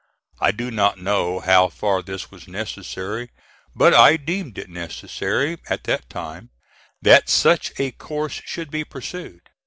I 0.39 0.49
do 0.49 0.71
not 0.71 0.97
know 0.97 1.41
how 1.41 1.69
far 1.69 2.01
this 2.01 2.31
was 2.31 2.47
necessary, 2.47 3.29
but 3.75 3.93
I 3.93 4.17
deemed 4.17 4.57
it 4.57 4.67
necessary, 4.67 5.59
at 5.69 5.83
that 5.83 6.09
time, 6.09 6.49
that 7.03 7.29
such 7.29 7.71
a 7.79 7.91
course 7.91 8.41
should 8.43 8.71
be 8.71 8.83
pursued. 8.83 9.43